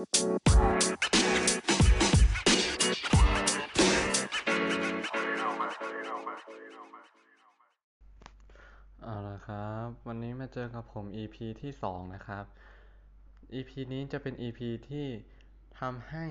[0.00, 12.44] เอาละครับ วันนี้มาเจอกับผม EP ที่สองนะครับ
[13.54, 15.06] EP นี้จะเป็น EP ที่
[15.80, 16.26] ทำให้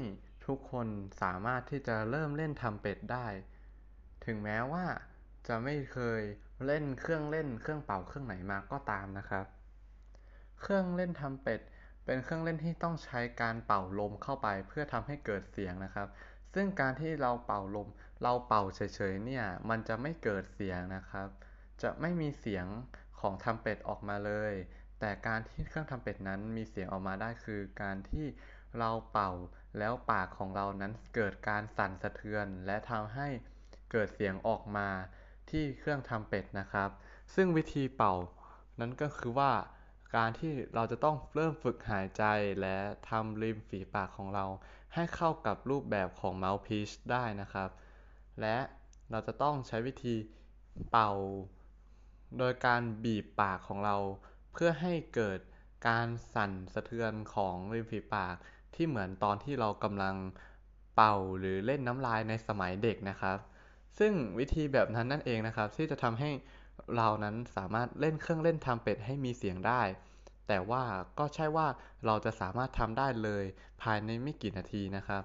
[0.45, 0.87] ทุกคน
[1.21, 3.27] สามารถที่จะเริ่มเล่นทำเป็ดได้
[4.25, 4.85] ถึงแม้ว่า
[5.47, 6.21] จะไม่เคย
[6.65, 9.45] เล่นเครื่องเล่นเครื่องเป่าเครื่องไหนมาก็ตามนะครับ
[10.61, 11.61] เครื่องเล่นทำเป็ด
[12.05, 16.07] เป็นเครื่องเล่นที่ต้องใช้การเป่าลมเข้าไปเพื่อทำให้เกิดเสียงนะครับ
[16.53, 17.87] ซึ่งการที่เราเป่าลม
[18.21, 18.81] เราเป่าเฉ
[19.13, 21.27] ยๆเนี่ย มันจะไม่เกิดเสียงนะครับ
[21.81, 22.65] จะไม่มีเสียง
[23.19, 24.53] ของทำเป็ดออกมาเลย
[24.99, 28.25] แต่การที่เครื่องทำเป็ดนั้นมีเสียงออกมาได้คือการที่
[28.79, 29.31] เราเป่า
[29.77, 33.27] แล้วปากของเรานั้นเกิดการสั่นสะเทือน และทำให้
[33.91, 34.89] เกิดเสียงออกมา
[35.49, 36.89] ที่เครื่องทำเป็ดนะครับ
[37.35, 38.13] ซึ่งวิธีเป่า
[38.79, 39.51] นั้นก็คือว่า
[40.15, 42.23] การที่เราจะต้องเริ่มฝึกหายใจ
[42.61, 42.77] และ
[43.09, 44.45] ทำริมฝีปากของเรา
[44.93, 47.69] ให้เข้ากับรูปแบบของ mouthpiece ได้นะครับ
[48.41, 48.57] และ
[49.11, 50.15] เราจะต้องใช้วิธี
[50.91, 51.11] เป่า
[52.37, 53.95] โดยการบีบปากของเรา
[54.53, 55.39] เพื่อให้เกิด
[55.87, 58.35] การสั่นสะเทือนของริมฝีปาก
[58.75, 60.15] ที่เหมือนตอนที่เรากำลัง
[60.95, 63.37] เป่าหรือเล่นน้ำลายในสมัยเด็กนะครับ
[63.99, 66.29] ซึ่งวิธีแบบนั้นนั่นเองนะครับ ที่จะทำให้
[66.95, 69.81] เรานั้นสามารถเล่นเครื่องเล่นทำเป็ดให้มีเสียงได้
[70.47, 70.83] แต่ว่า
[71.19, 71.67] ก็ใช่ว่า
[72.05, 73.43] เราจะสามารถทำได้เลย
[73.81, 75.23] ภายในไม่กี่นาทีนะครับ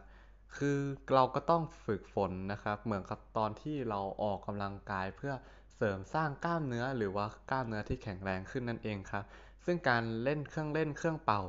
[0.56, 0.78] คือ
[1.14, 5.32] เราก็ต้องฝึกฝนนะครับ เหมือนกับตอนที่เราออกกำลังกายเพื่อ
[5.76, 9.24] เสริมสร้างกล้ามเนื้อหรือว่ากล้ามเนื้อที่แข็งแรงขึ้นนั่นเองครับ
[9.64, 11.42] ซึ่งการเล่นเครื่องเล่นเครื่องเป่า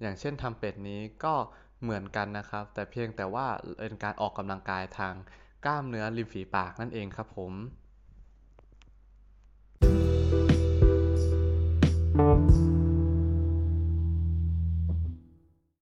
[0.00, 1.34] อย่างเช่นทำเป็ดนี้ก็
[1.82, 3.46] เหมือนกันนะครับ แต่เพียงแต่ว่า
[3.78, 5.14] เป็นการออกกำลังกายทาง
[5.66, 7.52] กล้ามเนื้อริมฝีปากนั่นเองครับผม